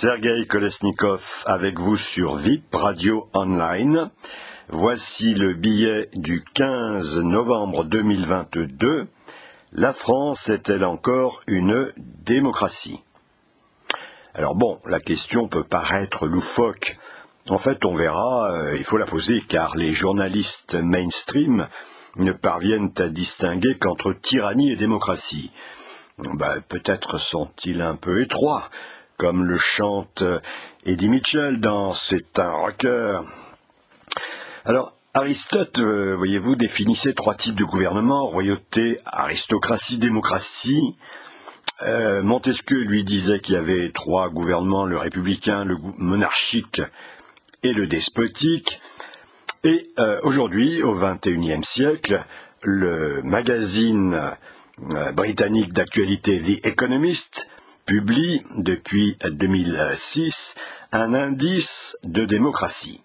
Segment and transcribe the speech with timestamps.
[0.00, 4.12] Sergei Kolesnikov avec vous sur VIP Radio Online.
[4.68, 9.08] Voici le billet du 15 novembre 2022.
[9.72, 13.00] La France est-elle encore une démocratie?
[14.34, 16.96] Alors bon, la question peut paraître loufoque.
[17.48, 21.66] En fait, on verra, euh, il faut la poser car les journalistes mainstream
[22.14, 25.50] ne parviennent à distinguer qu'entre tyrannie et démocratie.
[26.18, 28.70] Ben, peut-être sont-ils un peu étroits,
[29.18, 30.22] comme le chante
[30.86, 33.20] Eddie Mitchell dans C'est un rocker.
[34.64, 40.96] Alors, Aristote, euh, voyez-vous, définissait trois types de gouvernement, royauté, aristocratie, démocratie.
[41.82, 46.80] Euh, Montesquieu lui disait qu'il y avait trois gouvernements, le républicain, le monarchique
[47.64, 48.80] et le despotique.
[49.64, 52.24] Et euh, aujourd'hui, au XXIe siècle,
[52.62, 54.36] le magazine
[55.14, 57.48] britannique d'actualité The Economist
[57.88, 60.54] publie depuis 2006
[60.92, 63.00] un indice de démocratie.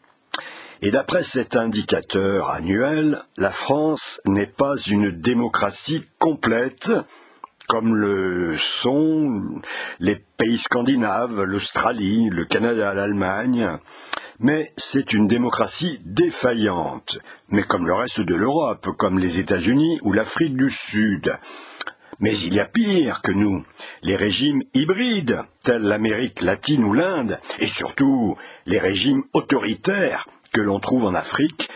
[0.82, 6.92] Et d'après cet indicateur annuel, la France n'est pas une démocratie complète
[7.70, 9.62] comme le sont
[10.02, 13.80] les pays scandinaves, l'Australie, le Canada, l'Allemagne,
[14.40, 20.12] mais c'est une démocratie défaillante, mais comme le reste de l'Europe, comme les États-Unis ou
[20.12, 21.32] l'Afrique du Sud.
[22.24, 23.66] Mais il y a pire que nous,
[24.02, 30.80] les régimes hybrides, tels l'Amérique latine ou l'Inde, et surtout les régimes autoritaires que l'on
[30.80, 31.70] trouve en Afrique,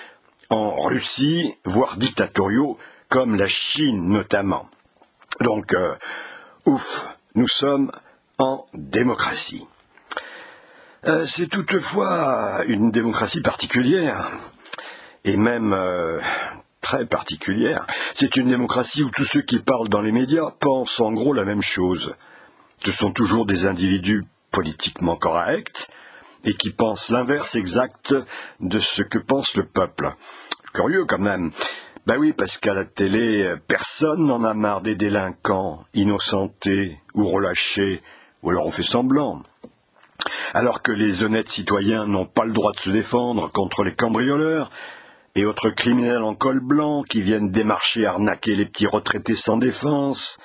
[0.50, 2.78] en Russie, voire dictatoriaux,
[3.10, 4.70] comme la Chine notamment.
[5.42, 5.96] Donc, euh,
[6.66, 7.92] ouf, nous sommes
[8.38, 9.68] en démocratie.
[11.08, 14.32] Euh, c'est toutefois une démocratie particulière,
[15.26, 16.22] et même euh,
[16.88, 17.86] très particulière.
[18.14, 21.44] C'est une démocratie où tous ceux qui parlent dans les médias pensent en gros la
[21.44, 22.16] même chose.
[22.86, 25.90] Ce sont toujours des individus politiquement corrects
[26.46, 28.16] et qui pensent l'inverse exact
[28.62, 30.14] de ce que pense le peuple.
[30.74, 31.52] Curieux quand même.
[32.06, 38.02] Ben oui, parce qu'à la télé, personne n'en a marre des délinquants, innocentés ou relâchés,
[38.44, 39.44] ou alors on fait semblant.
[40.54, 44.70] Alors que les honnêtes citoyens n'ont pas le droit de se défendre contre les cambrioleurs,
[45.38, 50.40] et autres criminels en col blanc qui viennent démarcher, arnaquer les petits retraités sans défense.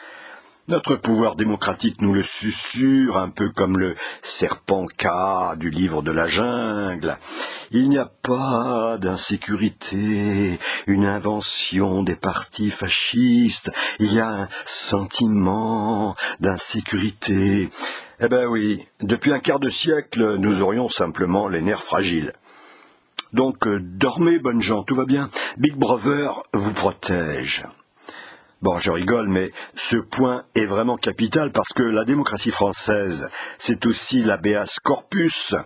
[0.69, 6.13] Notre pouvoir démocratique nous le susurre, un peu comme le serpent K du livre de
[6.13, 7.17] la jungle.
[7.71, 16.15] Il n'y a pas d'insécurité, une invention des partis fascistes, il y a un sentiment
[16.41, 17.71] d'insécurité.
[18.21, 22.35] Eh ben oui, depuis un quart de siècle, nous aurions simplement les nerfs fragiles.
[23.33, 25.31] Donc euh, dormez, bonnes gens, tout va bien.
[25.57, 27.65] Big Brother vous protège.
[28.61, 33.29] Bon, je rigole, mais ce point est vraiment capital parce que la démocratie française,
[33.59, 35.57] c'est aussi l'habeas corpus,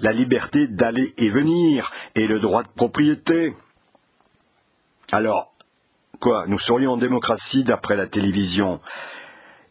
[0.00, 3.54] la liberté d'aller et venir et le droit de propriété.
[5.10, 5.52] Alors,
[6.20, 8.80] quoi, nous serions en démocratie d'après la télévision?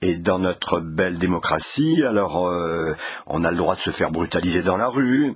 [0.01, 2.93] Et dans notre belle démocratie, alors euh,
[3.27, 5.35] on a le droit de se faire brutaliser dans la rue,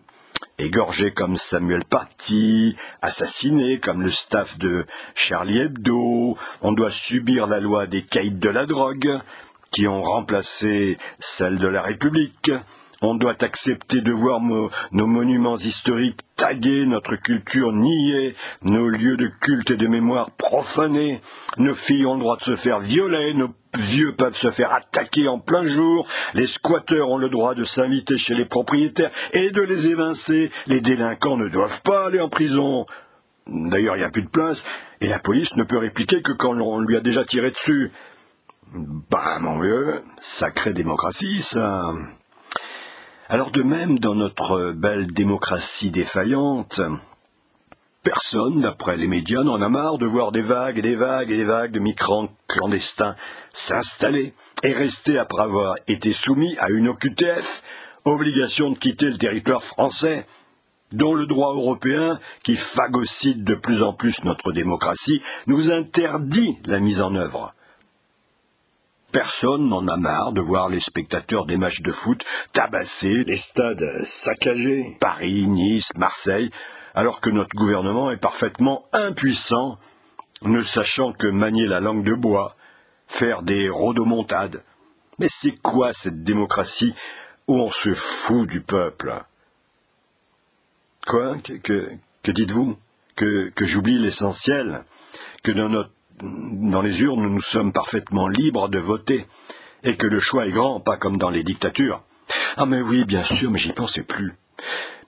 [0.57, 7.59] égorgé comme Samuel Paty, assassiné comme le staff de Charlie Hebdo, on doit subir la
[7.59, 9.21] loi des caïds de la drogue,
[9.71, 12.51] qui ont remplacé celle de la République,
[13.01, 19.29] on doit accepter de voir nos monuments historiques tagués, notre culture niée, nos lieux de
[19.41, 21.21] culte et de mémoire profanés.
[21.57, 25.27] Nos filles ont le droit de se faire violer, nos vieux peuvent se faire attaquer
[25.27, 29.61] en plein jour, les squatteurs ont le droit de s'inviter chez les propriétaires et de
[29.61, 32.85] les évincer, les délinquants ne doivent pas aller en prison.
[33.47, 34.65] D'ailleurs, il n'y a plus de place,
[34.99, 37.91] et la police ne peut répliquer que quand on lui a déjà tiré dessus.
[38.73, 41.93] Bah, mon vieux, sacrée démocratie, ça.
[43.29, 46.79] Alors de même, dans notre belle démocratie défaillante,
[48.01, 51.35] personne, d'après les médias, n'en a marre de voir des vagues et des vagues et
[51.35, 53.17] des vagues de migrants clandestins
[53.51, 54.33] s'installer
[54.63, 57.63] et rester après avoir été soumis à une OQTF,
[58.05, 60.25] obligation de quitter le territoire français,
[60.93, 66.79] dont le droit européen, qui phagocyte de plus en plus notre démocratie, nous interdit la
[66.79, 67.53] mise en œuvre.
[69.11, 74.03] Personne n'en a marre de voir les spectateurs des matchs de foot tabassés, les stades
[74.03, 76.51] saccagés, Paris, Nice, Marseille,
[76.93, 79.77] alors que notre gouvernement est parfaitement impuissant,
[80.41, 82.55] ne sachant que manier la langue de bois,
[83.07, 84.63] faire des rodomontades.
[85.19, 86.93] Mais c'est quoi cette démocratie
[87.47, 89.23] où on se fout du peuple?
[91.07, 91.37] Quoi?
[91.37, 92.77] Que, que, dites-vous?
[93.15, 94.83] Que, que j'oublie l'essentiel?
[95.43, 99.25] Que dans notre dans les urnes, nous sommes parfaitement libres de voter,
[99.83, 102.03] et que le choix est grand, pas comme dans les dictatures.
[102.57, 104.33] Ah mais oui, bien sûr, mais j'y pensais plus.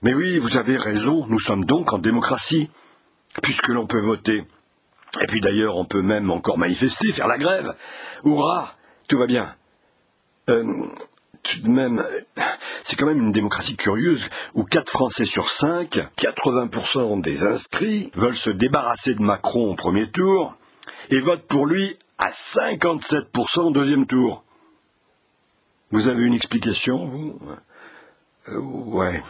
[0.01, 2.69] Mais oui, vous avez raison, nous sommes donc en démocratie,
[3.41, 4.45] puisque l'on peut voter.
[5.21, 7.73] Et puis d'ailleurs, on peut même encore manifester, faire la grève.
[8.23, 8.75] Hurrah
[9.07, 9.55] Tout va bien.
[10.49, 10.85] Euh,
[11.41, 12.05] tout de même,
[12.83, 18.35] c'est quand même une démocratie curieuse où 4 Français sur 5, 80% des inscrits, veulent
[18.35, 20.55] se débarrasser de Macron au premier tour
[21.09, 24.43] et votent pour lui à 57% au deuxième tour.
[25.91, 27.39] Vous avez une explication, vous?
[28.49, 29.21] Euh, Ouais.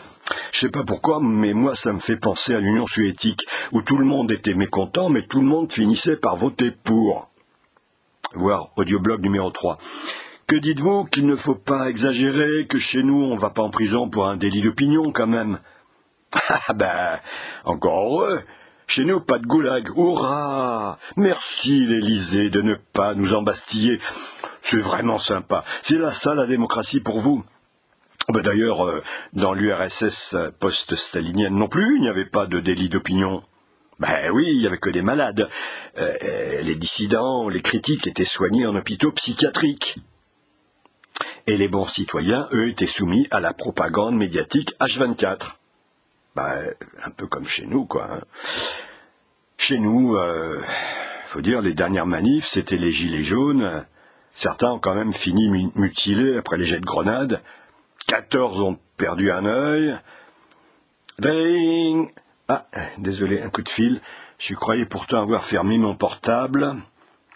[0.52, 3.98] Je sais pas pourquoi, mais moi ça me fait penser à l'Union soviétique, où tout
[3.98, 7.30] le monde était mécontent, mais tout le monde finissait par voter pour.
[8.36, 9.78] Voir audioblog numéro 3.
[10.46, 14.10] Que dites-vous qu'il ne faut pas exagérer, que chez nous on va pas en prison
[14.10, 15.60] pour un délit d'opinion quand même?
[16.50, 17.20] Ah ben,
[17.66, 18.44] encore heureux.
[18.90, 19.88] Chez nous, pas de goulag.
[19.96, 24.00] Hurrah Merci l'Élysée de ne pas nous embastiller.
[24.64, 25.64] C'est vraiment sympa.
[25.84, 27.46] C'est là ça la démocratie pour vous.
[28.30, 29.04] Ben D'ailleurs, euh,
[29.34, 33.44] dans l'URSS post-stalinienne non plus, il n'y avait pas de délit d'opinion.
[34.00, 35.48] Ben oui, il n'y avait que des malades.
[36.00, 39.98] Euh, euh, les dissidents, les critiques étaient soignés en hôpitaux psychiatriques.
[41.46, 45.60] Et les bons citoyens, eux, étaient soumis à la propagande médiatique H24.
[46.40, 46.62] Bah,
[47.04, 48.08] un peu comme chez nous, quoi.
[48.10, 48.22] Hein.
[49.58, 50.62] Chez nous, euh,
[51.26, 53.86] faut dire, les dernières manifs, c'était les gilets jaunes.
[54.32, 57.42] Certains ont quand même fini mutilés après les jets de grenades.
[58.08, 60.00] 14 ont perdu un œil.
[61.20, 62.10] Ding
[62.48, 62.66] Ah,
[63.00, 64.00] désolé, un coup de fil.
[64.38, 66.74] Je croyais pourtant avoir fermé mon portable.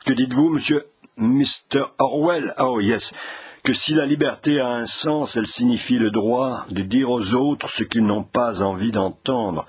[0.06, 0.86] Que dites-vous, monsieur
[1.18, 1.88] Mr.
[1.98, 2.54] Orwell?
[2.58, 3.14] Oh, yes
[3.64, 7.70] que si la liberté a un sens, elle signifie le droit de dire aux autres
[7.70, 9.66] ce qu'ils n'ont pas envie d'entendre.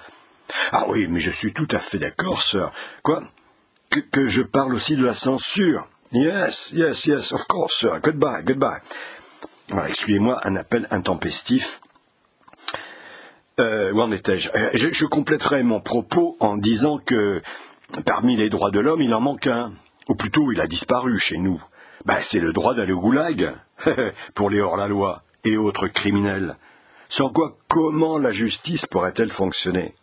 [0.73, 2.73] Ah oui, mais je suis tout à fait d'accord, sir.
[3.03, 3.23] Quoi?
[4.11, 5.87] Que, je parle aussi de la censure.
[6.11, 8.01] Yes, yes, yes, of course, sir.
[8.03, 8.81] Goodbye, goodbye.
[9.69, 11.81] Voilà, excusez-moi, un appel intempestif.
[13.61, 14.51] Euh, où en étais-je?
[14.57, 17.41] Euh, je compléterai mon propos en disant que
[18.05, 19.73] parmi les droits de l'homme, il en manque un.
[20.09, 21.63] Ou plutôt, il a disparu chez nous.
[22.05, 23.55] Ben, c'est le droit d'aller au goulag.
[24.35, 26.57] pour les hors-la-loi et autres criminels.
[27.09, 29.95] Sans quoi, comment la justice pourrait-elle fonctionner?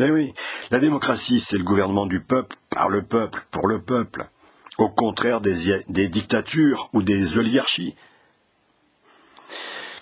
[0.00, 0.32] Eh oui,
[0.70, 4.28] la démocratie, c'est le gouvernement du peuple, par le peuple, pour le peuple,
[4.76, 7.96] au contraire des, des dictatures ou des oligarchies.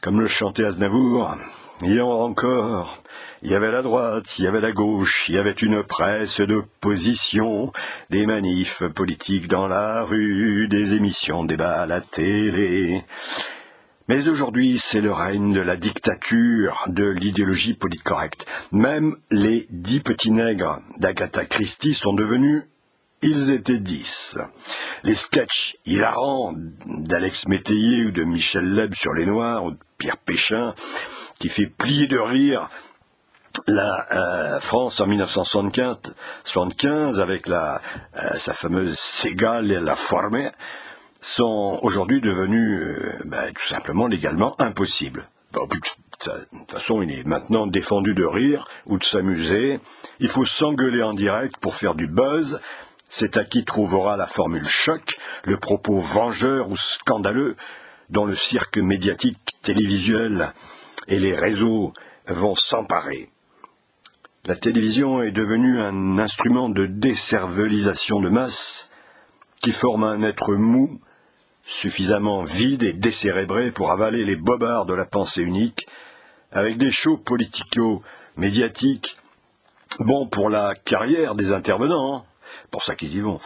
[0.02, 1.34] Comme le chantait Aznavour,
[1.82, 3.02] y a encore,
[3.46, 6.40] il y avait la droite, il y avait la gauche, il y avait une presse
[6.40, 7.72] d'opposition,
[8.10, 13.04] des manifs politiques dans la rue, des émissions débat à la télé.
[14.08, 18.46] Mais aujourd'hui, c'est le règne de la dictature, de l'idéologie politcorrecte.
[18.72, 22.64] Même les dix petits nègres d'Agatha Christie sont devenus
[23.22, 24.38] ils étaient dix.
[25.02, 26.54] Les sketchs hilarants
[26.84, 30.74] d'Alex Métayer ou de Michel Leb sur les Noirs ou de Pierre Péchin,
[31.40, 32.68] qui fait plier de rire
[33.66, 37.80] la euh, France en 1975, avec la,
[38.16, 40.50] euh, sa fameuse Ségale et la Formée,
[41.20, 45.28] sont aujourd'hui devenus euh, ben, tout simplement légalement impossibles.
[45.52, 49.80] de toute façon, il est maintenant défendu de rire ou de s'amuser.
[50.20, 52.60] Il faut s'engueuler en direct pour faire du buzz.
[53.08, 57.56] C'est à qui trouvera la formule choc, le propos vengeur ou scandaleux
[58.10, 60.52] dont le cirque médiatique télévisuel
[61.08, 61.92] et les réseaux
[62.28, 63.30] vont s'emparer.
[64.46, 68.88] La télévision est devenue un instrument de décervelisation de masse
[69.60, 71.00] qui forme un être mou,
[71.64, 75.88] suffisamment vide et décérébré pour avaler les bobards de la pensée unique,
[76.52, 79.16] avec des shows politico-médiatiques,
[79.98, 82.24] bons pour la carrière des intervenants,
[82.70, 83.40] pour ça qu'ils y vont,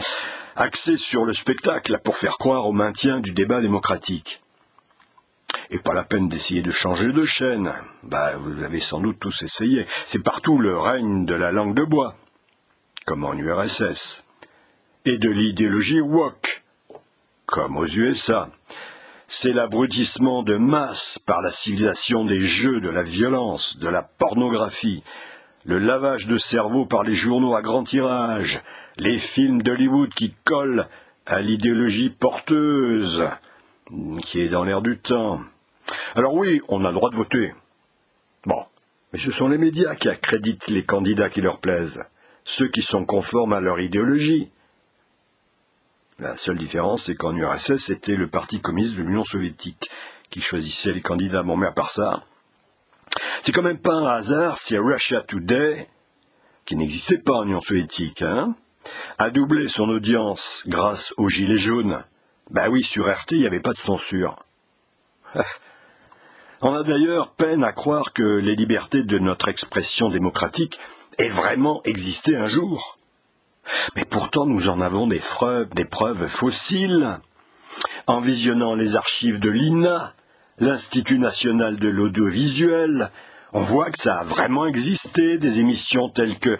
[0.54, 4.42] axés sur le spectacle pour faire croire au maintien du débat démocratique.
[5.70, 7.72] Et pas la peine d'essayer de changer de chaîne.
[8.02, 9.86] Bah, vous avez sans doute tous essayé.
[10.04, 12.14] C'est partout le règne de la langue de bois,
[13.06, 14.24] comme en URSS,
[15.04, 16.62] et de l'idéologie woke,
[17.46, 18.48] comme aux USA.
[19.28, 25.04] C'est l'abrutissement de masse par la civilisation des jeux, de la violence, de la pornographie,
[25.64, 28.60] le lavage de cerveau par les journaux à grand tirage,
[28.98, 30.88] les films d'Hollywood qui collent
[31.26, 33.22] à l'idéologie porteuse,
[34.22, 35.40] qui est dans l'air du temps,
[36.14, 37.54] alors oui, on a le droit de voter.
[38.46, 38.64] Bon,
[39.12, 42.02] mais ce sont les médias qui accréditent les candidats qui leur plaisent,
[42.44, 44.50] ceux qui sont conformes à leur idéologie.
[46.18, 49.90] La seule différence, c'est qu'en URSS, c'était le Parti communiste de l'Union soviétique
[50.30, 51.42] qui choisissait les candidats.
[51.42, 52.22] Bon, mais à part ça,
[53.42, 55.88] c'est quand même pas un hasard si Russia Today,
[56.66, 58.54] qui n'existait pas en Union soviétique, hein,
[59.18, 62.04] a doublé son audience grâce aux Gilets jaunes.
[62.50, 64.44] Ben oui, sur RT, il n'y avait pas de censure.
[66.62, 70.78] On a d'ailleurs peine à croire que les libertés de notre expression démocratique
[71.18, 72.98] aient vraiment existé un jour.
[73.96, 77.20] Mais pourtant nous en avons des preuves, des preuves fossiles.
[78.06, 80.14] En visionnant les archives de l'INA,
[80.58, 83.10] l'Institut national de l'audiovisuel,
[83.52, 86.58] on voit que ça a vraiment existé, des émissions telles que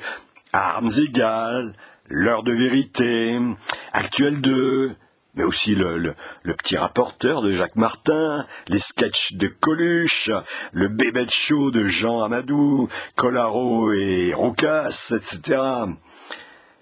[0.53, 1.75] Armes égales,
[2.13, 3.39] L'heure de vérité,
[3.93, 4.97] Actuel 2,
[5.35, 6.15] mais aussi le,
[6.59, 10.31] petit rapporteur de Jacques Martin, les sketchs de Coluche,
[10.73, 15.61] le bébé de show de Jean Amadou, Colaro et Roucas, etc.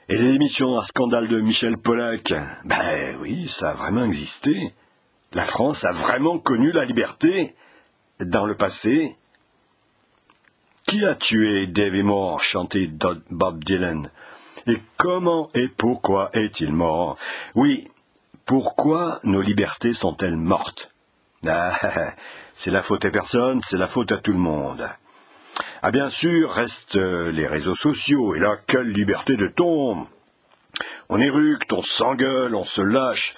[0.09, 2.33] Et les émissions à scandale de Michel Pollack,
[2.65, 4.73] ben oui, ça a vraiment existé.
[5.33, 7.55] La France a vraiment connu la liberté
[8.21, 9.17] dans le passé.
[10.87, 12.91] Qui a tué Davy Moore chanté
[13.31, 14.11] Bob Dylan?
[14.67, 17.19] Et comment et pourquoi est-il mort?
[17.55, 17.87] Oui,
[18.49, 20.91] pourquoi nos libertés sont-elles mortes?
[21.47, 21.79] Ah,
[22.55, 24.89] C'est la faute à personne, c'est la faute à tout le monde.
[25.83, 30.09] Ah bien sûr, restent les réseaux sociaux, et là, quelle liberté de ton
[31.09, 33.37] On éructe, on s'engueule, on se lâche,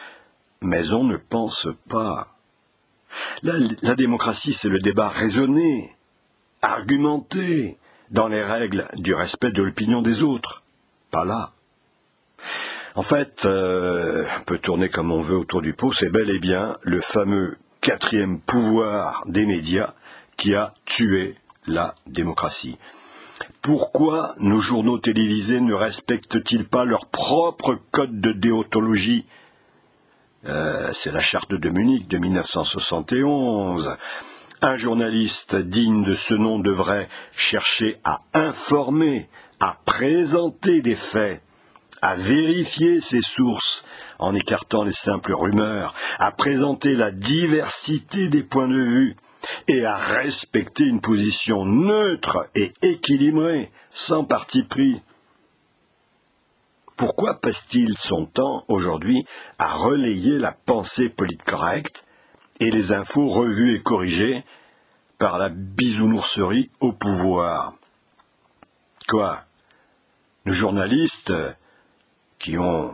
[0.63, 2.29] mais on ne pense pas.
[3.43, 5.95] La démocratie, c'est le débat raisonné,
[6.63, 7.77] argumenté,
[8.11, 10.63] dans les règles du respect de l'opinion des autres.
[11.11, 11.53] Pas là.
[13.01, 16.39] En fait, euh, on peut tourner comme on veut autour du pot, c'est bel et
[16.39, 19.95] bien le fameux quatrième pouvoir des médias
[20.37, 22.77] qui a tué la démocratie.
[23.63, 29.25] Pourquoi nos journaux télévisés ne respectent-ils pas leur propre code de déontologie?
[30.45, 33.97] Euh, C'est la charte de Munich de 1971.
[34.61, 41.41] Un journaliste digne de ce nom devrait chercher à informer, à présenter des faits
[42.03, 43.85] à vérifier ses sources
[44.19, 49.17] en écartant les simples rumeurs, à présenter la diversité des points de vue
[49.69, 55.03] et à respecter une position neutre et équilibrée, sans parti pris.
[56.97, 59.25] Pourquoi passe-t-il son temps aujourd'hui
[59.59, 62.05] à relayer la pensée politique correcte
[62.61, 64.45] et les infos revues et corrigées
[65.19, 67.75] par la bisounourserie au pouvoir?
[69.09, 69.45] Quoi?
[70.45, 71.33] Nos journalistes
[72.41, 72.93] qui ont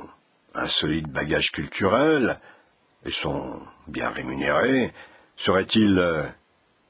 [0.55, 2.39] un solide bagage culturel
[3.07, 4.93] et sont bien rémunérés,
[5.37, 6.25] seraient-ils euh,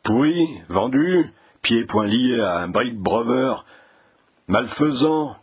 [0.03, 1.33] pourris, vendus,
[1.63, 3.55] pieds et poings liés à un brick brover
[4.49, 5.37] malfaisant?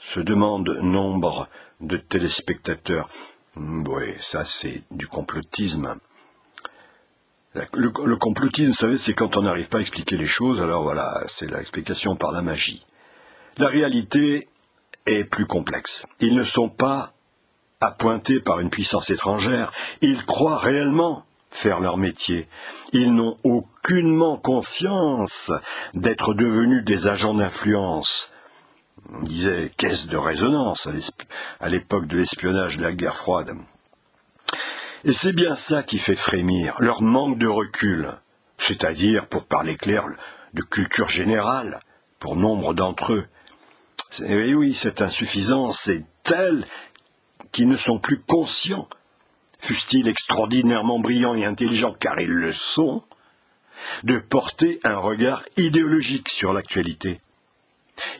[0.00, 1.48] se demande nombre
[1.80, 3.08] de téléspectateurs.
[3.56, 5.96] Hmm, oui, ça c'est du complotisme.
[7.54, 10.84] Le, le complotisme, vous savez, c'est quand on n'arrive pas à expliquer les choses, alors
[10.84, 12.86] voilà, c'est l'explication par la magie.
[13.56, 14.46] La réalité
[15.08, 16.06] est plus complexe.
[16.20, 17.12] Ils ne sont pas
[17.80, 22.48] appointés par une puissance étrangère, ils croient réellement faire leur métier.
[22.92, 25.52] Ils n'ont aucunement conscience
[25.94, 28.32] d'être devenus des agents d'influence.
[29.12, 30.88] On disait caisse de résonance
[31.60, 33.54] à l'époque de l'espionnage de la guerre froide.
[35.04, 38.12] Et c'est bien ça qui fait frémir, leur manque de recul,
[38.58, 40.04] c'est-à-dire, pour parler clair,
[40.54, 41.80] de culture générale,
[42.18, 43.26] pour nombre d'entre eux,
[44.24, 46.66] et oui, cette insuffisance est telle
[47.52, 48.88] qu'ils ne sont plus conscients,
[49.60, 53.02] fussent-ils extraordinairement brillants et intelligents, car ils le sont,
[54.02, 57.20] de porter un regard idéologique sur l'actualité.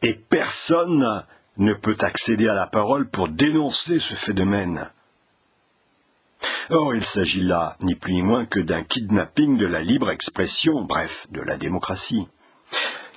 [0.03, 1.25] Et personne
[1.57, 4.91] ne peut accéder à la parole pour dénoncer ce phénomène.
[6.71, 10.83] Or, il s'agit là ni plus ni moins que d'un kidnapping de la libre expression,
[10.83, 12.29] bref, de la démocratie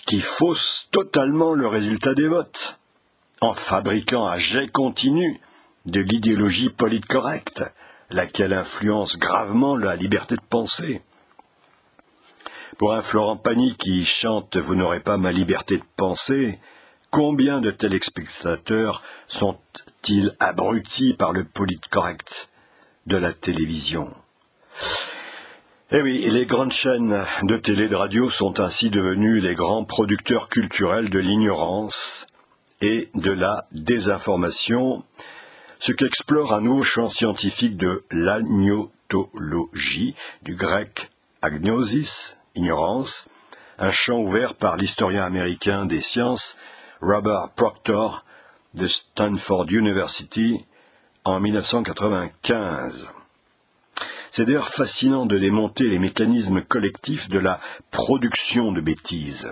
[0.06, 2.80] qui fausse totalement le résultat des votes,
[3.40, 5.40] en fabriquant un jet continu
[5.86, 6.70] de l'idéologie
[7.08, 7.64] correcte,
[8.10, 11.02] laquelle influence gravement la liberté de penser.
[12.78, 16.60] Pour un Florent Pagny qui chante Vous n'aurez pas ma liberté de penser,
[17.10, 21.46] combien de téléspectateurs sont-ils abrutis par le
[21.90, 22.50] correct
[23.06, 24.14] de la télévision?
[25.94, 29.84] Eh oui, les grandes chaînes de télé et de radio sont ainsi devenues les grands
[29.84, 32.28] producteurs culturels de l'ignorance
[32.80, 35.04] et de la désinformation,
[35.80, 43.28] ce qu'explore un nouveau champ scientifique de l'agnotologie, du grec agnosis, ignorance,
[43.78, 46.58] un champ ouvert par l'historien américain des sciences
[47.02, 48.24] Robert Proctor
[48.76, 50.66] de Stanford University
[51.26, 53.10] en 1995.
[54.34, 57.60] C'est d'ailleurs fascinant de démonter les mécanismes collectifs de la
[57.92, 59.50] production de bêtises.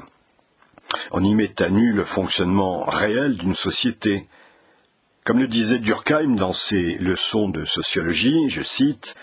[1.12, 4.30] On y met à nu le fonctionnement réel d'une société.
[5.26, 9.16] Comme le disait Durkheim dans ses leçons de sociologie, je cite,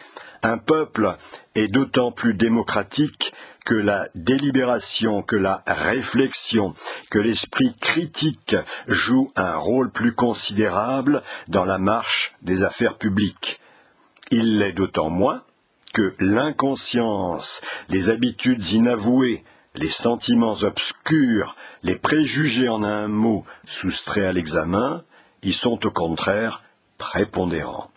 [0.42, 1.16] Un peuple
[1.54, 3.32] est d'autant plus démocratique
[3.64, 6.74] que la délibération, que la réflexion,
[7.10, 8.54] que l'esprit critique
[8.88, 13.58] jouent un rôle plus considérable dans la marche des affaires publiques.
[14.30, 15.42] Il l'est d'autant moins
[15.92, 24.32] que l'inconscience, les habitudes inavouées, les sentiments obscurs, les préjugés en un mot soustraits à
[24.32, 25.04] l'examen,
[25.42, 26.62] y sont au contraire
[26.98, 27.90] prépondérants.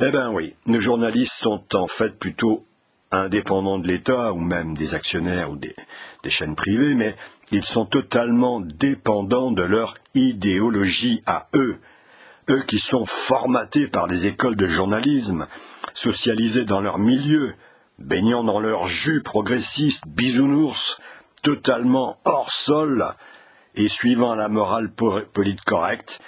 [0.00, 2.64] Eh bien oui, nos journalistes sont en fait plutôt
[3.10, 5.74] indépendants de l'État ou même des actionnaires ou des,
[6.22, 7.16] des, chaînes privées, mais
[7.50, 11.78] ils sont totalement dépendants de leur idéologie à eux,
[12.50, 15.46] eux qui sont formatés par les écoles de journalisme,
[15.94, 17.54] socialisés dans leur milieu,
[17.98, 21.00] baignant dans leur jus progressiste, bisounours,
[21.42, 23.14] totalement hors sol
[23.74, 26.20] et suivant la morale politique correcte,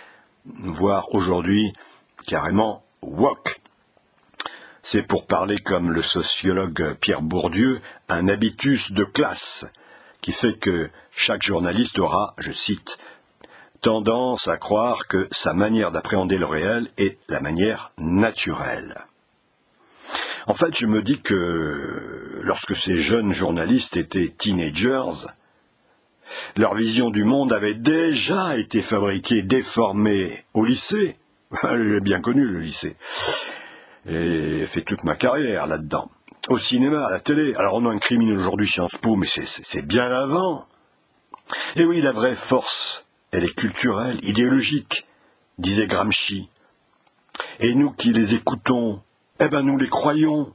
[0.45, 1.73] voire aujourd'hui
[2.27, 3.61] carrément wok.
[4.83, 9.67] C'est pour parler comme le sociologue Pierre Bourdieu, un habitus de classe,
[10.21, 12.99] qui fait que chaque journaliste aura, je cite,
[13.81, 19.07] tendance à croire que sa manière d'appréhender le réel est la manière naturelle.
[20.47, 25.29] En fait, je me dis que lorsque ces jeunes journalistes étaient teenagers,
[26.57, 31.17] leur vision du monde avait déjà été fabriquée, déformée au lycée.
[31.63, 32.97] J'ai bien connu le lycée.
[34.07, 36.11] Et fait toute ma carrière là-dedans.
[36.49, 37.55] Au cinéma, à la télé.
[37.55, 40.67] Alors on a un criminel aujourd'hui, Sciences Po, mais c'est bien avant.
[41.77, 45.07] Et oui, la vraie force, elle est culturelle, idéologique,
[45.59, 46.49] disait Gramsci.
[47.61, 49.03] Et nous qui les écoutons,
[49.39, 50.53] eh ben nous les croyons.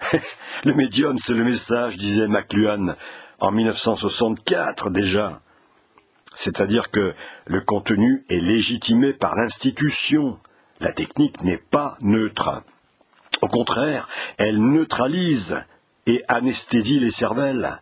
[0.64, 2.94] le médium, c'est le message, disait McLuhan
[3.40, 5.40] en 1964 déjà.
[6.34, 7.14] C'est-à-dire que
[7.46, 10.38] le contenu est légitimé par l'institution.
[10.80, 12.62] La technique n'est pas neutre.
[13.42, 15.56] Au contraire, elle neutralise
[16.06, 17.80] et anesthésie les cervelles.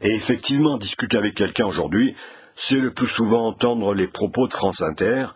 [0.00, 2.16] Et effectivement, discuter avec quelqu'un aujourd'hui,
[2.62, 5.28] c'est le plus souvent entendre les propos de France Inter,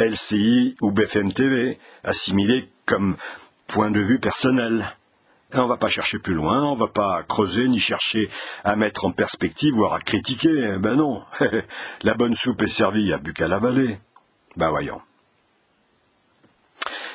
[0.00, 3.16] LCI ou BFM TV, assimilés comme
[3.68, 4.92] point de vue personnel.
[5.52, 8.28] On ne va pas chercher plus loin, on ne va pas creuser ni chercher
[8.64, 10.76] à mettre en perspective, voire à critiquer.
[10.80, 11.22] Ben non,
[12.02, 14.00] la bonne soupe est servie, a plus qu'à l'avaler.
[14.56, 15.00] Ben voyons.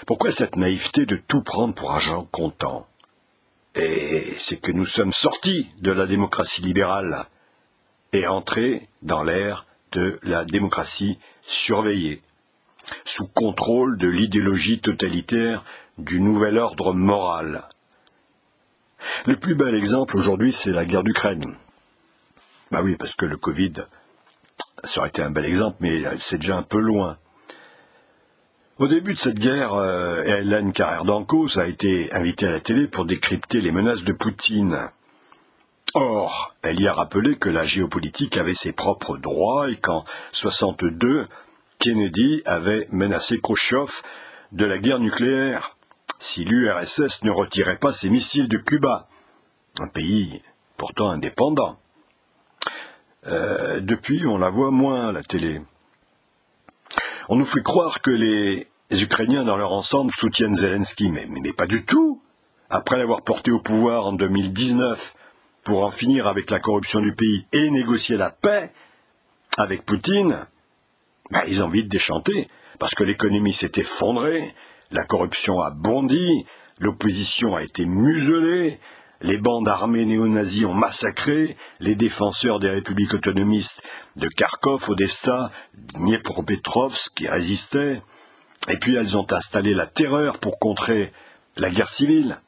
[0.08, 2.88] Pourquoi cette naïveté de tout prendre pour argent comptant
[3.76, 7.28] Et c'est que nous sommes sortis de la démocratie libérale
[8.13, 12.22] et entrés dans l'ère de la démocratie surveillée,
[13.06, 15.63] sous contrôle de l'idéologie totalitaire
[15.98, 17.67] du nouvel ordre moral.
[19.26, 21.56] Le plus bel exemple aujourd'hui, c'est la guerre d'Ukraine.
[22.72, 23.74] Bah oui, parce que le Covid,
[24.84, 27.17] ça aurait été un bel exemple, mais c'est déjà un peu loin.
[28.78, 32.88] Au début de cette guerre, euh, Hélène Carrère d'Ancos a été invitée à la télé
[32.88, 34.89] pour décrypter les menaces de Poutine.
[35.95, 41.25] Or, elle y a rappelé que la géopolitique avait ses propres droits et qu'en 62,
[41.80, 43.89] Kennedy avait menacé Khrushchev
[44.52, 45.78] de la guerre nucléaire
[46.19, 49.08] si l'URSS ne retirait pas ses missiles de Cuba,
[49.80, 50.41] un pays
[50.78, 51.80] pourtant indépendant.
[53.28, 55.62] Euh, depuis, on la voit moins à la télé.
[57.30, 61.67] On nous fait croire que les, Ukrainiens dans leur ensemble soutiennent Zelensky, mais, mais, pas
[61.67, 62.21] du tout.
[62.69, 65.15] Après l'avoir porté au pouvoir en 2019
[65.63, 68.72] pour en finir avec la corruption du pays et négocier la paix
[69.58, 70.48] avec Poutine,
[71.32, 72.48] ben, ils ont vite déchanté,
[72.80, 74.56] parce que l'économie s'est effondrée,
[74.91, 76.45] la corruption a bondi,
[76.80, 78.80] l'opposition a été muselée,
[79.22, 83.84] les bandes armées néo-nazis ont massacré les défenseurs des républiques autonomistes
[84.15, 85.52] de Kharkov, Odessa,
[85.93, 88.02] Dniepropetrovsk qui résistaient,
[88.69, 91.12] et puis elles ont installé la terreur pour contrer
[91.58, 92.39] la guerre civile.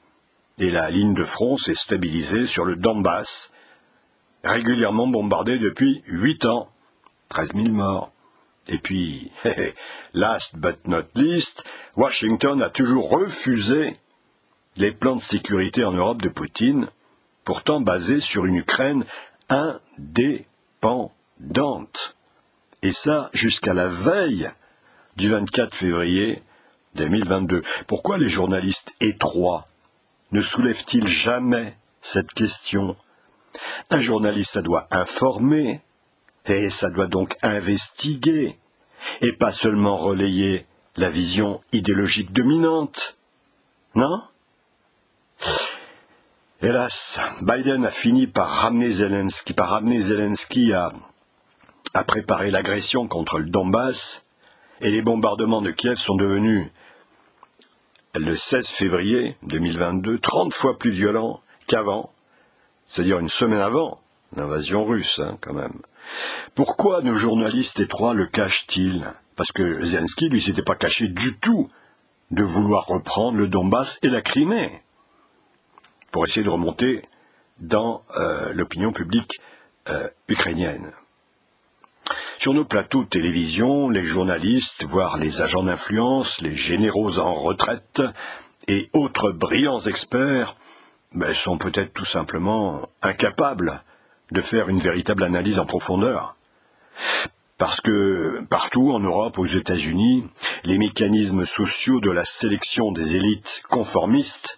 [0.57, 3.53] Et la ligne de front s'est stabilisée sur le Donbass,
[4.43, 6.69] régulièrement bombardée depuis huit ans.
[7.29, 8.11] 13 000 morts.
[8.67, 9.31] Et puis,
[10.13, 11.63] last but not least,
[11.95, 13.97] Washington a toujours refusé
[14.77, 16.87] les plans de sécurité en Europe de Poutine,
[17.43, 19.05] pourtant basés sur une Ukraine
[19.49, 21.11] indépendante.
[22.81, 24.49] Et ça jusqu'à la veille
[25.17, 26.41] du 24 février
[26.95, 27.61] 2022.
[27.87, 29.65] Pourquoi les journalistes étroits
[30.31, 32.95] ne soulèvent-ils jamais cette question?
[33.89, 35.81] Un journaliste, ça doit informer,
[36.45, 38.57] et ça doit donc investiguer,
[39.21, 40.65] et pas seulement relayer
[40.95, 43.17] la vision idéologique dominante.
[43.95, 44.23] Non?
[46.61, 50.93] Hélas, Biden a fini par ramener Zelensky, par ramener Zelensky à
[52.05, 54.25] préparer l'agression contre le Donbass,
[54.79, 56.69] et les bombardements de Kiev sont devenus,
[58.15, 62.11] le 16 février 2022, 30 fois plus violents qu'avant,
[62.87, 64.01] c'est-à-dire une semaine avant
[64.35, 65.81] l'invasion russe, hein, quand même.
[66.55, 69.13] Pourquoi nos journalistes étroits le cachent-ils?
[69.35, 71.69] Parce que Zelensky, lui, s'était pas caché du tout
[72.31, 74.81] de vouloir reprendre le Donbass et la Crimée
[76.11, 77.01] pour essayer de remonter
[77.59, 79.39] dans euh, l'opinion publique
[79.89, 80.91] euh, ukrainienne.
[82.41, 88.01] Sur nos plateaux de télévision, les journalistes, voire les agents d'influence, les généraux en retraite
[88.67, 90.55] et autres brillants experts
[91.13, 93.83] ben, sont peut-être tout simplement incapables
[94.31, 96.35] de faire une véritable analyse en profondeur.
[97.59, 100.23] Parce que partout en Europe, aux États-Unis,
[100.63, 104.57] les mécanismes sociaux de la sélection des élites conformistes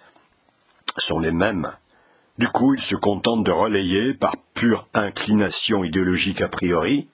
[0.95, 1.69] sont les mêmes.
[2.37, 7.09] Du coup, ils se contentent de relayer, par pure inclination idéologique a priori,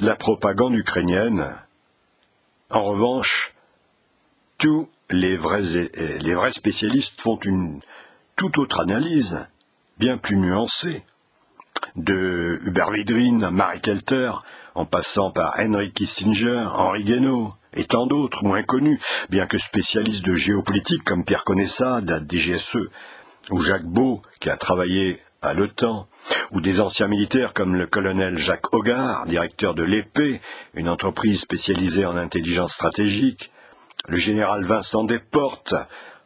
[0.00, 1.56] la propagande ukrainienne.
[2.70, 3.54] En revanche,
[4.58, 7.80] tous les vrais, les vrais spécialistes font une
[8.36, 9.46] toute autre analyse,
[9.98, 11.04] bien plus nuancée,
[11.96, 14.32] de Hubert Vidrine à Marie Kelter,
[14.74, 20.24] en passant par Henry Kissinger, Henri Guénaud et tant d'autres moins connus, bien que spécialistes
[20.24, 22.88] de géopolitique comme Pierre Conessa, de DGSE,
[23.50, 26.06] ou Jacques Beau, qui a travaillé à l'OTAN,
[26.52, 30.40] ou des anciens militaires comme le colonel Jacques Hogarth, directeur de l'épée,
[30.74, 33.50] une entreprise spécialisée en intelligence stratégique,
[34.08, 35.74] le général Vincent Desportes,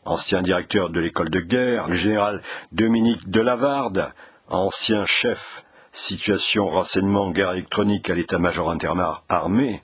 [0.05, 4.13] ancien directeur de l'école de guerre, le général Dominique Delavarde,
[4.49, 9.83] ancien chef situation renseignement guerre électronique à l'état-major interarmé,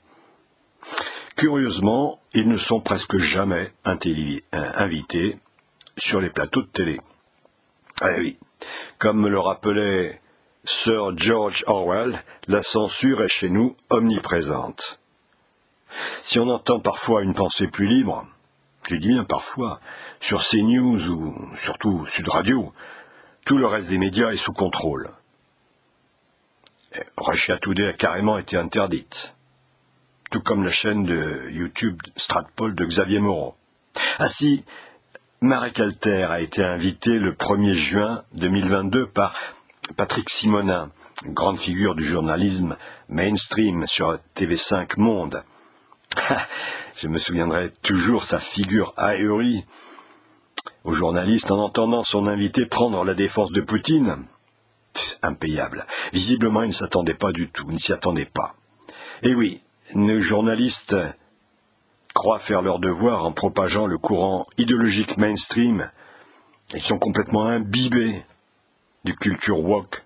[1.37, 3.73] curieusement, ils ne sont presque jamais
[4.53, 5.39] invités
[5.97, 7.01] sur les plateaux de télé.
[8.01, 8.39] Ah oui,
[8.99, 10.21] comme le rappelait
[10.65, 15.01] Sir George Orwell, la censure est chez nous omniprésente.
[16.23, 18.27] Si on entend parfois une pensée plus libre,
[18.89, 19.81] je dis bien parfois,
[20.21, 22.73] sur CNews ou surtout Sud Radio,
[23.45, 25.11] tout le reste des médias est sous contrôle.
[27.17, 29.35] Russia Today a carrément été interdite,
[30.31, 33.55] tout comme la chaîne de YouTube Stratpol de Xavier Moreau.
[34.19, 34.65] Ainsi,
[35.43, 39.35] Marek Alter a été invité le 1er juin 2022 par
[39.97, 40.93] Patrick Simonin,
[41.27, 42.77] grande figure du journalisme
[43.09, 45.43] mainstream sur TV5 Monde.
[46.97, 49.65] Je me souviendrai toujours sa figure ahurie
[50.85, 54.25] au journaliste en entendant son invité prendre la défense de Poutine.
[55.23, 55.89] Impayable.
[56.13, 58.55] Visiblement, il ne s'attendait pas du tout, il ne s'y attendait pas.
[59.25, 59.61] Et oui,
[59.97, 60.95] nos journalistes
[62.13, 65.91] croient faire leur devoir en propageant le courant idéologique mainstream.
[66.75, 68.25] Ils sont complètement imbibés
[69.05, 70.03] du culture woke,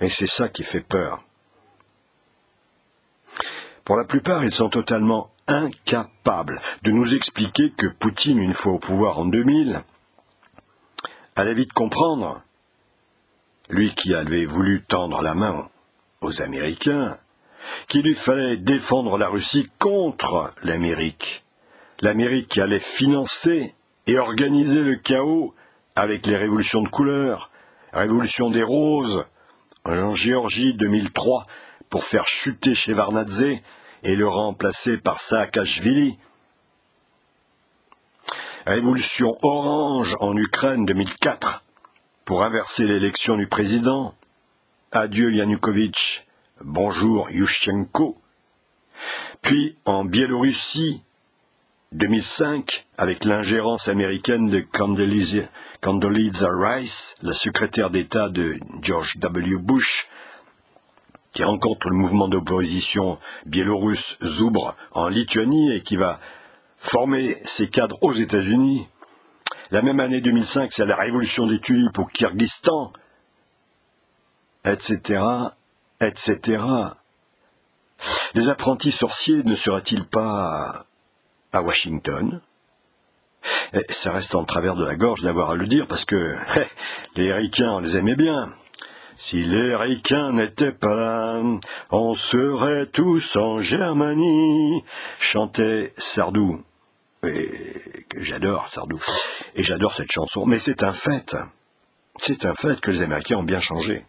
[0.00, 1.22] et c'est ça qui fait peur.
[3.84, 8.78] Pour la plupart, ils sont totalement incapables de nous expliquer que Poutine, une fois au
[8.78, 9.82] pouvoir en 2000,
[11.36, 12.42] allait vite comprendre,
[13.68, 15.68] lui qui avait voulu tendre la main
[16.20, 17.18] aux Américains,
[17.88, 21.44] qu'il lui fallait défendre la Russie contre l'Amérique.
[22.00, 23.74] L'Amérique allait financer
[24.06, 25.54] et organiser le chaos
[25.94, 27.50] avec les révolutions de couleur,
[27.92, 29.24] révolution des roses
[29.84, 31.44] en Géorgie 2003
[31.90, 33.58] pour faire chuter Shevardnadze
[34.02, 36.18] et le remplacer par Saakashvili,
[38.66, 41.64] Révolution orange en Ukraine 2004
[42.26, 44.14] pour inverser l'élection du président.
[44.92, 46.26] Adieu Yanukovych,
[46.62, 48.18] bonjour Yushchenko.
[49.40, 51.02] Puis en Biélorussie
[51.92, 54.60] 2005 avec l'ingérence américaine de
[55.80, 59.58] Condoleezza Rice, la secrétaire d'État de George W.
[59.58, 60.08] Bush,
[61.32, 66.20] qui rencontre le mouvement d'opposition biélorusse Zoubre en Lituanie et qui va
[66.76, 68.86] former ses cadres aux États-Unis.
[69.72, 72.92] La même année 2005, c'est la révolution des tulipes au Kyrgyzstan,
[74.64, 75.24] etc.,
[76.00, 76.62] etc.
[78.34, 80.86] Les apprentis sorciers ne seraient-ils pas
[81.52, 82.40] à Washington.
[83.88, 86.36] Ça reste en travers de la gorge d'avoir à le dire parce que
[87.16, 88.52] les Ricains, on les aimait bien.
[89.14, 91.42] Si les Ricains n'étaient pas là,
[91.90, 94.82] on serait tous en Germanie,
[95.18, 96.62] chantait Sardou.
[98.16, 98.98] J'adore Sardou,
[99.54, 101.36] et j'adore cette chanson, mais c'est un fait,
[102.16, 104.06] c'est un fait que les Américains ont bien changé.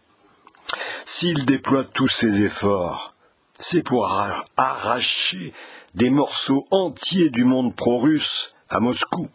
[1.04, 3.14] S'ils déploient tous ces efforts,
[3.58, 4.10] c'est pour
[4.56, 5.52] arracher
[5.94, 9.28] des morceaux entiers du monde pro-russe à Moscou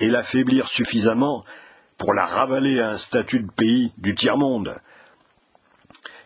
[0.00, 1.44] et l'affaiblir suffisamment
[1.98, 4.76] pour la ravaler à un statut de pays du tiers-monde.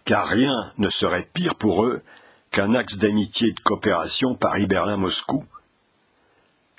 [0.05, 2.03] Car rien ne serait pire pour eux
[2.51, 5.45] qu'un axe d'amitié et de coopération Paris-Berlin-Moscou,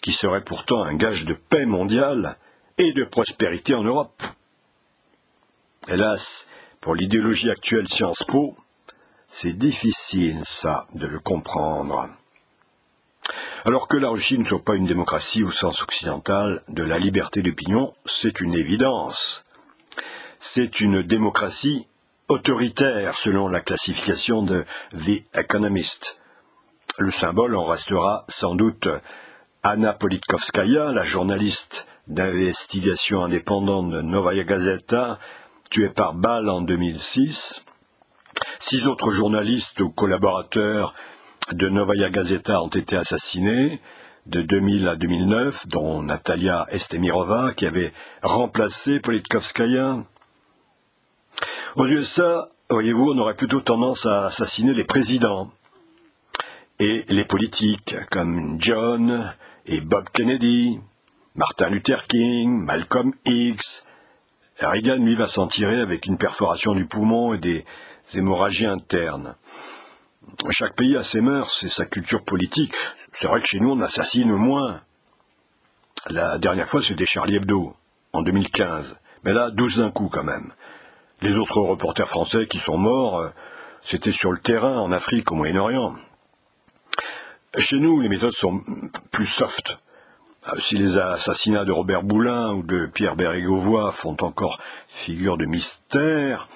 [0.01, 2.37] qui serait pourtant un gage de paix mondiale
[2.79, 4.23] et de prospérité en Europe.
[5.87, 6.47] Hélas,
[6.81, 8.55] pour l'idéologie actuelle Sciences Po,
[9.31, 12.09] c'est difficile, ça, de le comprendre.
[13.65, 17.41] Alors que la Russie ne soit pas une démocratie au sens occidental de la liberté
[17.41, 19.43] d'opinion, c'est une évidence.
[20.39, 21.85] C'est une démocratie
[22.29, 26.21] autoritaire selon la classification de The Economist.
[26.99, 28.87] Le symbole en restera sans doute
[29.61, 35.19] Anna Politkovskaya, la journaliste d'investigation indépendante de Novaya Gazeta,
[35.69, 37.65] tuée par balle en 2006.
[38.59, 40.93] Six autres journalistes ou collaborateurs
[41.53, 43.79] de Novaya Gazeta ont été assassinés
[44.25, 50.03] de 2000 à 2009, dont Natalia Estemirova, qui avait remplacé Politkovskaya.
[51.75, 55.51] Aux USA, voyez-vous, on aurait plutôt tendance à assassiner les présidents
[56.79, 59.33] et les politiques, comme John
[59.65, 60.79] et Bob Kennedy,
[61.35, 63.85] Martin Luther King, Malcolm X.
[64.59, 67.65] Reagan, lui, va s'en tirer avec une perforation du poumon et des
[68.13, 69.35] hémorragies internes.
[70.49, 72.73] Chaque pays a ses mœurs et sa culture politique.
[73.11, 74.81] C'est vrai que chez nous, on assassine moins.
[76.09, 77.75] La dernière fois, c'était Charlie Hebdo,
[78.13, 78.97] en 2015.
[79.23, 80.53] Mais là, 12 d'un coup quand même.
[81.21, 83.29] Les autres reporters français qui sont morts, euh,
[83.81, 85.95] c'était sur le terrain, en Afrique, au Moyen-Orient.
[87.57, 88.61] Chez nous, les méthodes sont
[89.11, 89.79] plus soft.
[90.47, 95.45] Euh, si les assassinats de Robert Boulin ou de Pierre Bérégovoy font encore figure de
[95.45, 96.47] mystère,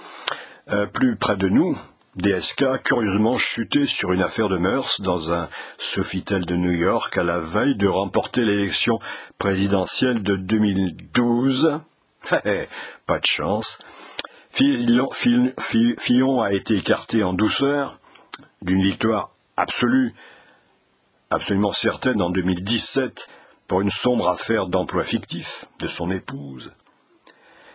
[0.69, 1.77] euh, plus près de nous,
[2.15, 5.49] DSK curieusement chuté sur une affaire de mœurs dans un
[5.79, 8.99] Sofitel de New York à la veille de remporter l'élection
[9.39, 11.79] présidentielle de 2012.
[12.29, 13.79] Pas de chance.
[14.51, 15.09] Fillon,
[16.41, 17.97] a été écarté en douceur
[18.61, 20.13] d'une victoire absolue,
[21.31, 23.27] absolument certaine en 2017
[23.67, 26.73] pour une sombre affaire d'emploi fictif de son épouse.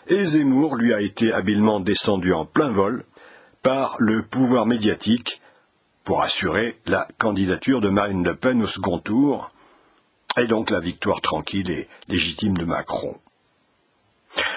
[0.07, 3.05] Et Zemmour lui a été habilement descendu en plein vol
[3.63, 5.41] par le pouvoir médiatique
[6.05, 9.51] pour assurer la candidature de Marine Le Pen au second tour,
[10.39, 13.19] et donc la victoire tranquille et légitime de Macron.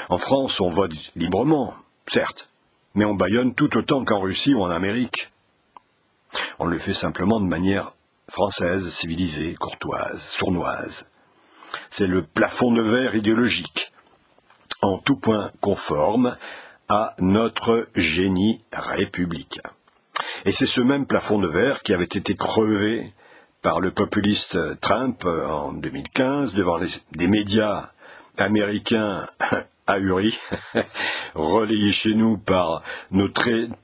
[0.10, 1.74] En France, on vote librement,
[2.08, 2.50] certes,
[2.94, 5.32] mais on bâillonne tout autant qu'en Russie ou en Amérique.
[6.60, 7.94] On le fait simplement de manière
[8.30, 11.06] française, civilisée, courtoise, sournoise.
[11.90, 13.92] C'est le plafond de verre idéologique,
[14.82, 16.38] en tout point conforme
[16.92, 19.70] à notre génie républicain.
[20.44, 23.14] Et c'est ce même plafond de verre qui avait été crevé
[23.62, 26.80] par le populiste Trump en 2015 devant
[27.14, 27.92] des médias
[28.38, 29.26] américains
[29.88, 30.38] ahuris,
[31.36, 33.30] relayés chez nous par nos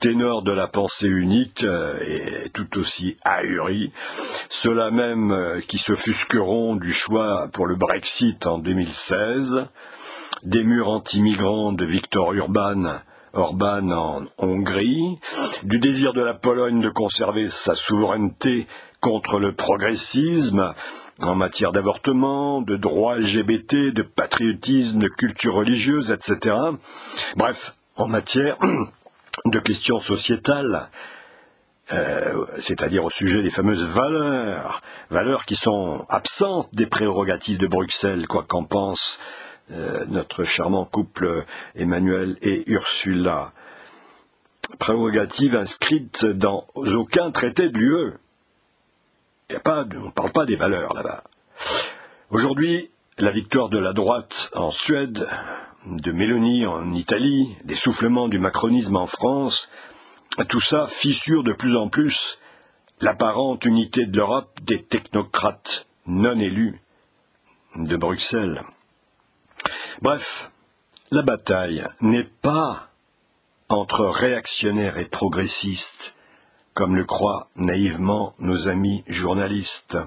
[0.00, 3.92] ténors de la pensée unique euh, et tout aussi ahuris,
[4.48, 9.66] ceux-là même euh, qui s'offusqueront du choix pour le Brexit en 2016,
[10.44, 13.00] des murs anti-migrants de Viktor Urban
[13.34, 15.18] Orban en Hongrie,
[15.62, 18.66] du désir de la Pologne de conserver sa souveraineté
[19.00, 20.74] contre le progressisme
[21.20, 26.54] en matière d'avortement, de droits LGBT, de patriotisme, de culture religieuse, etc.
[27.36, 28.56] Bref, en matière
[29.44, 30.90] de questions sociétales,
[31.92, 38.26] euh, c'est-à-dire au sujet des fameuses valeurs, valeurs qui sont absentes des prérogatives de Bruxelles,
[38.26, 39.20] quoi qu'en pense
[39.70, 43.52] euh, notre charmant couple Emmanuel et Ursula.
[44.78, 48.12] Prérogatives inscrites dans aucun traité de l'UE.
[49.50, 51.24] On ne parle pas des valeurs là-bas.
[52.30, 55.26] Aujourd'hui, la victoire de la droite en Suède,
[55.86, 59.70] de Mélanie en Italie, des soufflements du macronisme en France,
[60.48, 62.38] tout ça fissure de plus en plus
[63.00, 66.80] l'apparente unité de l'Europe des technocrates non élus
[67.76, 68.62] de Bruxelles.
[70.02, 70.50] Bref,
[71.10, 72.88] la bataille n'est pas
[73.68, 76.14] entre réactionnaires et progressistes,
[76.78, 79.98] comme le croient naïvement nos amis journalistes.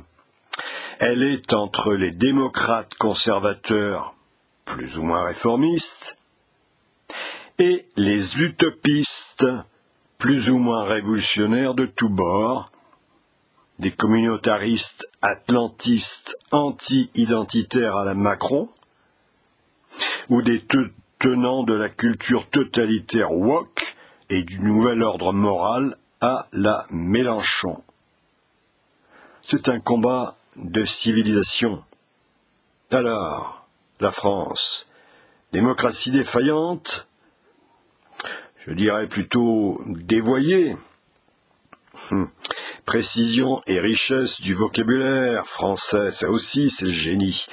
[0.99, 4.15] Elle est entre les démocrates conservateurs,
[4.63, 6.15] plus ou moins réformistes,
[7.59, 9.45] et les utopistes,
[10.17, 12.71] plus ou moins révolutionnaires de tous bords,
[13.79, 18.69] des communautaristes atlantistes anti-identitaires à la Macron,
[20.29, 20.63] ou des
[21.19, 23.97] tenants de la culture totalitaire woke
[24.29, 27.83] et du nouvel ordre moral à la Mélenchon.
[29.41, 31.83] C'est un combat de civilisation.
[32.91, 33.65] Alors,
[33.99, 34.87] la France,
[35.51, 37.07] démocratie défaillante,
[38.65, 40.75] je dirais plutôt dévoyée.
[42.11, 42.29] Hum.
[42.85, 47.45] Précision et richesse du vocabulaire français, ça aussi c'est le génie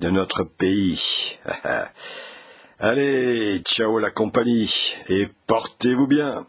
[0.00, 1.38] de notre pays.
[2.78, 6.46] Allez, ciao la compagnie et portez-vous bien.